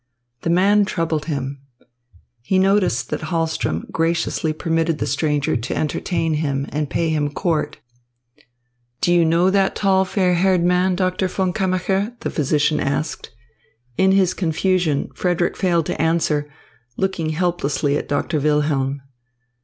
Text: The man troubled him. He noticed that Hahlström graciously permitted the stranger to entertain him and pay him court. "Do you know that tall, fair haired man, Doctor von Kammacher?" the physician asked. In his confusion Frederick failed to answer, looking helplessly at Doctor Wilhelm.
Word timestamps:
The 0.41 0.49
man 0.49 0.83
troubled 0.85 1.25
him. 1.25 1.61
He 2.41 2.57
noticed 2.57 3.11
that 3.11 3.19
Hahlström 3.29 3.91
graciously 3.91 4.51
permitted 4.51 4.97
the 4.97 5.05
stranger 5.05 5.55
to 5.55 5.77
entertain 5.77 6.33
him 6.33 6.65
and 6.69 6.89
pay 6.89 7.09
him 7.11 7.31
court. 7.31 7.77
"Do 8.99 9.13
you 9.13 9.23
know 9.23 9.51
that 9.51 9.75
tall, 9.75 10.03
fair 10.03 10.33
haired 10.33 10.63
man, 10.63 10.95
Doctor 10.95 11.27
von 11.27 11.53
Kammacher?" 11.53 12.17
the 12.21 12.31
physician 12.31 12.79
asked. 12.79 13.29
In 13.95 14.11
his 14.11 14.33
confusion 14.33 15.09
Frederick 15.13 15.55
failed 15.55 15.85
to 15.85 16.01
answer, 16.01 16.51
looking 16.97 17.29
helplessly 17.29 17.95
at 17.95 18.09
Doctor 18.09 18.39
Wilhelm. 18.39 19.03